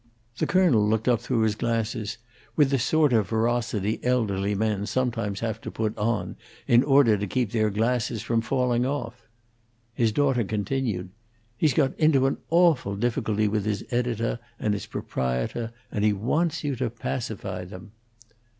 [0.39, 2.17] The colonel looked up through his glasses
[2.55, 7.27] with the sort of ferocity elderly men sometimes have to put on in order to
[7.27, 9.27] keep their glasses from falling off.
[9.93, 11.11] His daughter continued:
[11.55, 16.63] "He's got into an awful difficulty with his edito' and his proprieto', and he wants
[16.63, 17.91] you to pacify them."